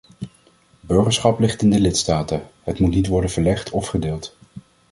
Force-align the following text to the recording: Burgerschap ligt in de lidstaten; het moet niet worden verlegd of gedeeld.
Burgerschap 0.79 1.39
ligt 1.39 1.61
in 1.61 1.69
de 1.69 1.79
lidstaten; 1.79 2.43
het 2.63 2.79
moet 2.79 2.89
niet 2.93 3.07
worden 3.07 3.29
verlegd 3.29 3.69
of 3.69 3.87
gedeeld. 3.87 4.35